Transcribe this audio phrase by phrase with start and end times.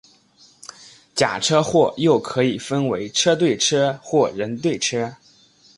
[1.13, 5.15] 假车祸又可以分为车对车或人对车。